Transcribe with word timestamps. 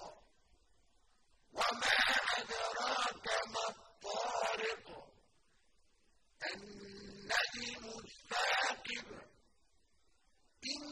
وما 1.52 1.98
أدراك 2.38 3.28
ما 3.48 3.66
الطارق. 3.70 4.88
النجم 6.54 7.84
الثاقب. 8.06 9.08
إن 10.72 10.84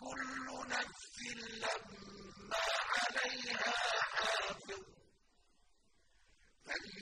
كل 0.00 0.27